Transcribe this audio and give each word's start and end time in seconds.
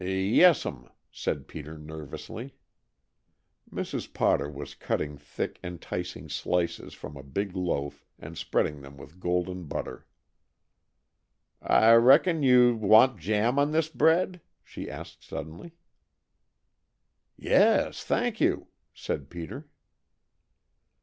"Yes'm," 0.03 0.89
said 1.11 1.47
Peter 1.47 1.77
nervously. 1.77 2.55
Mrs. 3.71 4.11
Potter 4.11 4.49
was 4.49 4.73
cutting 4.73 5.15
thick, 5.15 5.59
enticing 5.63 6.27
slices 6.27 6.95
from 6.95 7.15
a 7.15 7.21
big 7.21 7.55
loaf 7.55 8.03
and 8.17 8.35
spreading 8.35 8.81
them 8.81 8.97
with 8.97 9.19
golden 9.19 9.65
butter. 9.65 10.07
"I 11.61 11.93
reckon 11.93 12.41
you 12.41 12.75
want 12.75 13.19
jam 13.19 13.59
on 13.59 13.73
this 13.73 13.89
bread?" 13.89 14.41
she 14.63 14.89
asked 14.89 15.23
suddenly. 15.23 15.73
"Yes, 17.37 18.03
thank 18.03 18.41
you!" 18.41 18.69
said 18.95 19.29
Peter. 19.29 19.67